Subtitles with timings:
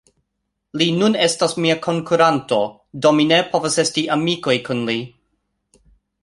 [0.81, 2.59] Li nun estas mia konkuranto...
[3.05, 4.97] do mi ne povas esti amikoj kun li